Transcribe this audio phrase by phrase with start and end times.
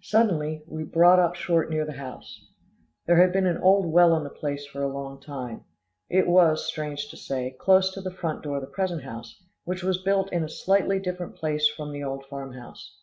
[0.00, 2.48] Suddenly, we brought up short near the house.
[3.04, 5.66] There had been an old well on the place for a long time.
[6.08, 9.82] It was, strange to say, close to the front door of the present house, which
[9.82, 12.96] was built in a slightly different place from the old farm house.